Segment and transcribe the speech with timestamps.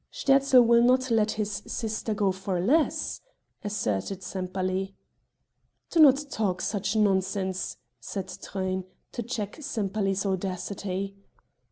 [0.09, 3.21] "Sterzl will not let his sister go for less,"
[3.63, 4.95] asserted Sempaly.
[5.91, 11.17] "Do not talk such nonsense," said Truyn, to check Sempaly's audacity.